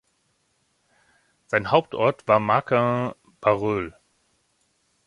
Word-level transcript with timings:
Sein 1.45 1.69
Hauptort 1.69 2.27
war 2.27 2.39
Marcq-en-Barœul. 2.39 3.93